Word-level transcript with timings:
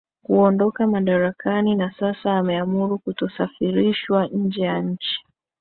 kuondoka 0.23 0.87
madarakani 0.87 1.75
na 1.75 1.93
sasa 1.99 2.37
ameamuru 2.37 2.99
kutosafirishwa 2.99 4.27
nje 4.27 4.61
ya 4.61 4.79
nchi 4.81 5.19